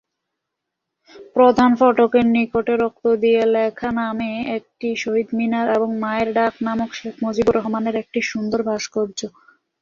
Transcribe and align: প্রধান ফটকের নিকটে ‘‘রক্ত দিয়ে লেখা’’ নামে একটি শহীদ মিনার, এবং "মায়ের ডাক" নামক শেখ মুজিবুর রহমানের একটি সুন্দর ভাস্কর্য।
প্রধান 1.35 1.71
ফটকের 1.79 2.25
নিকটে 2.31 2.73
‘‘রক্ত 2.75 3.05
দিয়ে 3.23 3.41
লেখা’’ 3.55 3.89
নামে 3.99 4.29
একটি 4.57 4.89
শহীদ 4.97 5.27
মিনার, 5.37 5.67
এবং 5.75 5.89
"মায়ের 5.99 6.29
ডাক" 6.33 6.53
নামক 6.67 6.89
শেখ 6.95 7.15
মুজিবুর 7.23 7.57
রহমানের 7.57 7.95
একটি 8.03 8.19
সুন্দর 8.31 8.59
ভাস্কর্য। 8.67 9.19